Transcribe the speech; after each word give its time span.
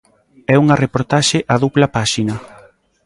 É 0.53 0.55
unha 0.63 0.79
reportaxe 0.83 1.39
a 1.53 1.55
dupla 1.63 1.87
páxina. 1.95 2.35